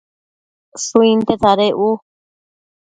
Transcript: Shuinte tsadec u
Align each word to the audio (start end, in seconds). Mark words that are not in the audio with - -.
Shuinte 0.85 1.33
tsadec 1.41 1.77
u 1.89 1.91